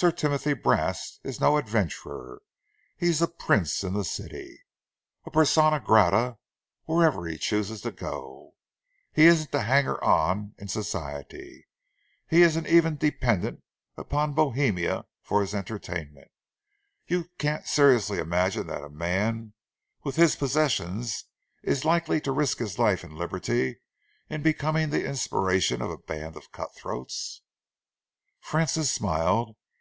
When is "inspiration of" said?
25.04-25.90